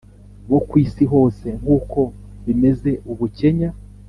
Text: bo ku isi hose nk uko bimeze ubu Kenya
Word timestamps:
bo 0.49 0.59
ku 0.67 0.73
isi 0.85 1.03
hose 1.13 1.47
nk 1.59 1.65
uko 1.77 1.99
bimeze 2.45 2.91
ubu 3.11 3.25
Kenya 3.37 3.69